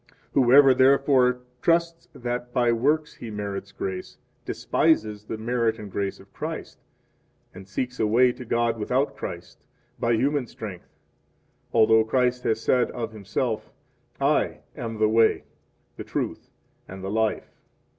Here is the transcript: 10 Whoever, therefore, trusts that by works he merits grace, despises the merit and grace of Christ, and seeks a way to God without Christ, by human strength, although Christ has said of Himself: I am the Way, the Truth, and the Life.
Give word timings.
10 0.33 0.41
Whoever, 0.43 0.73
therefore, 0.73 1.41
trusts 1.61 2.07
that 2.13 2.51
by 2.51 2.71
works 2.71 3.13
he 3.13 3.29
merits 3.29 3.71
grace, 3.71 4.17
despises 4.45 5.25
the 5.25 5.37
merit 5.37 5.77
and 5.77 5.91
grace 5.91 6.19
of 6.19 6.33
Christ, 6.33 6.79
and 7.53 7.67
seeks 7.67 7.99
a 7.99 8.07
way 8.07 8.31
to 8.31 8.43
God 8.43 8.79
without 8.79 9.15
Christ, 9.15 9.63
by 9.99 10.13
human 10.13 10.47
strength, 10.47 10.89
although 11.71 12.03
Christ 12.03 12.45
has 12.45 12.59
said 12.63 12.89
of 12.89 13.11
Himself: 13.13 13.71
I 14.19 14.61
am 14.75 14.97
the 14.97 15.07
Way, 15.07 15.43
the 15.97 16.03
Truth, 16.03 16.49
and 16.87 17.03
the 17.03 17.11
Life. 17.11 17.53